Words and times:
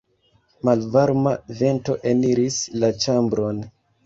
Malvarma 0.69 1.33
vento 1.59 1.97
eniris 2.13 2.59
la 2.85 2.91
ĉambron. 3.05 3.63